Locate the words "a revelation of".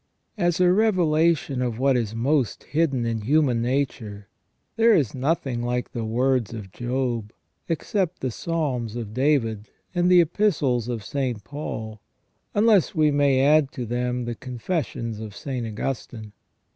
0.59-1.77